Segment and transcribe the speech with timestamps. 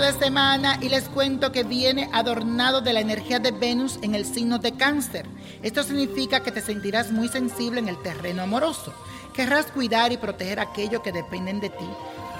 [0.00, 4.26] de semana y les cuento que viene adornado de la energía de Venus en el
[4.26, 5.26] signo de cáncer.
[5.62, 8.92] Esto significa que te sentirás muy sensible en el terreno amoroso.
[9.32, 11.88] Querrás cuidar y proteger aquello que dependen de ti,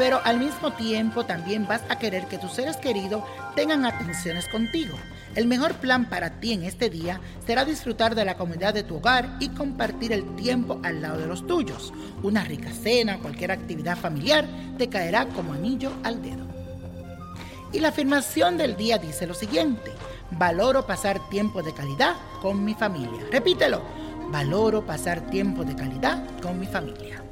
[0.00, 3.22] pero al mismo tiempo también vas a querer que tus seres queridos
[3.54, 4.96] tengan atenciones contigo.
[5.34, 8.96] El mejor plan para ti en este día será disfrutar de la comodidad de tu
[8.96, 11.92] hogar y compartir el tiempo al lado de los tuyos.
[12.22, 14.46] Una rica cena cualquier actividad familiar
[14.78, 16.46] te caerá como anillo al dedo.
[17.70, 19.92] Y la afirmación del día dice lo siguiente,
[20.30, 23.26] valoro pasar tiempo de calidad con mi familia.
[23.30, 23.82] Repítelo,
[24.30, 27.22] valoro pasar tiempo de calidad con mi familia.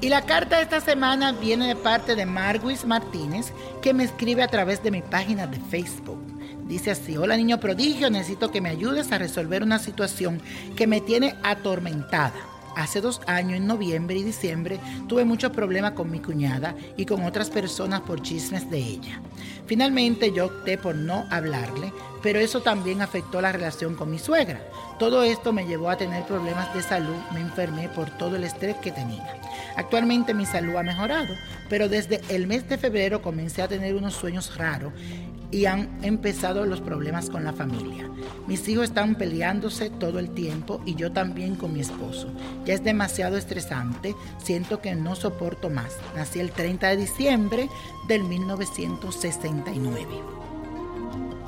[0.00, 4.42] Y la carta de esta semana viene de parte de Marguis Martínez, que me escribe
[4.42, 6.20] a través de mi página de Facebook.
[6.68, 10.42] Dice así, hola niño prodigio, necesito que me ayudes a resolver una situación
[10.76, 12.34] que me tiene atormentada.
[12.76, 17.24] Hace dos años, en noviembre y diciembre, tuve muchos problemas con mi cuñada y con
[17.24, 19.22] otras personas por chismes de ella.
[19.66, 21.90] Finalmente yo opté por no hablarle,
[22.26, 24.60] pero eso también afectó la relación con mi suegra.
[24.98, 28.74] Todo esto me llevó a tener problemas de salud, me enfermé por todo el estrés
[28.78, 29.38] que tenía.
[29.76, 31.36] Actualmente mi salud ha mejorado,
[31.68, 34.92] pero desde el mes de febrero comencé a tener unos sueños raros
[35.52, 38.10] y han empezado los problemas con la familia.
[38.48, 42.26] Mis hijos están peleándose todo el tiempo y yo también con mi esposo.
[42.64, 45.96] Ya es demasiado estresante, siento que no soporto más.
[46.16, 47.68] Nací el 30 de diciembre
[48.08, 50.46] del 1969.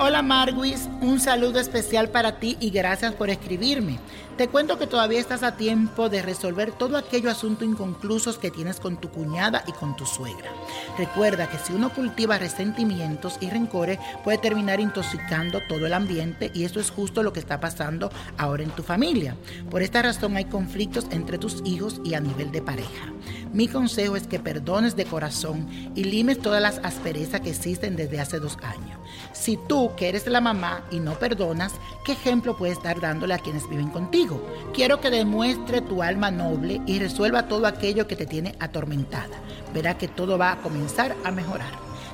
[0.01, 3.99] Hola Marguis, un saludo especial para ti y gracias por escribirme.
[4.37, 8.79] Te cuento que todavía estás a tiempo de resolver todo aquello asunto inconclusos que tienes
[8.79, 10.53] con tu cuñada y con tu suegra.
[10.97, 16.63] Recuerda que si uno cultiva resentimientos y rencores puede terminar intoxicando todo el ambiente y
[16.63, 19.35] eso es justo lo que está pasando ahora en tu familia.
[19.69, 23.13] Por esta razón hay conflictos entre tus hijos y a nivel de pareja.
[23.53, 28.21] Mi consejo es que perdones de corazón y limes todas las asperezas que existen desde
[28.21, 28.98] hace dos años.
[29.33, 31.75] Si tú, que eres la mamá y no perdonas,
[32.05, 34.41] ¿qué ejemplo puedes estar dándole a quienes viven contigo?
[34.73, 39.37] Quiero que demuestre tu alma noble y resuelva todo aquello que te tiene atormentada.
[39.73, 41.73] Verá que todo va a comenzar a mejorar.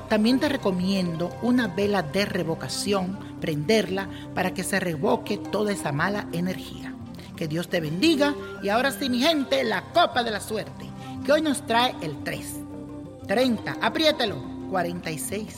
[0.09, 6.27] También te recomiendo una vela de revocación, prenderla para que se revoque toda esa mala
[6.31, 6.93] energía.
[7.35, 10.85] Que Dios te bendiga y ahora sí mi gente, la copa de la suerte
[11.25, 12.59] que hoy nos trae el 3,
[13.27, 14.35] 30, apriételo,
[14.69, 15.57] 46,